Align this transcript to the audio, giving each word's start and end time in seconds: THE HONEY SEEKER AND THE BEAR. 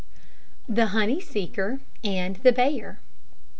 THE 0.67 0.87
HONEY 0.87 1.19
SEEKER 1.21 1.79
AND 2.03 2.37
THE 2.37 2.51
BEAR. 2.51 2.97